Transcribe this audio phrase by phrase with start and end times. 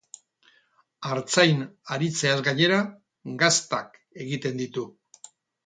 [1.15, 1.61] Artzain
[1.97, 2.81] aritzeaz gainera,
[3.45, 4.91] gaztak egiten ditu.